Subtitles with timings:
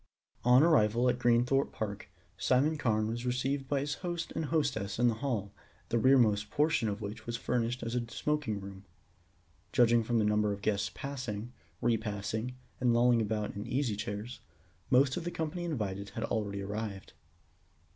[0.43, 5.09] On arrival at Greenthorpe Park, Simon Carne was received by his host and hostess in
[5.09, 5.53] the hall,
[5.89, 8.83] the rear most portion of which was furnished as a smoking room.
[9.71, 14.39] Judging from the number of guests passing, repassing, and lolling about in the easy chairs,
[14.89, 17.13] most of the company invited had already arrived.